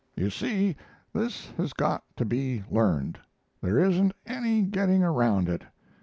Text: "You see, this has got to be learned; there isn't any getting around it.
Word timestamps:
"You 0.15 0.31
see, 0.31 0.77
this 1.13 1.51
has 1.57 1.73
got 1.73 2.03
to 2.15 2.25
be 2.25 2.63
learned; 2.71 3.19
there 3.61 3.77
isn't 3.77 4.13
any 4.25 4.63
getting 4.63 5.03
around 5.03 5.47
it. 5.47 5.61